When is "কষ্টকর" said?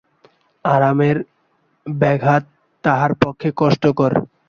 3.57-4.11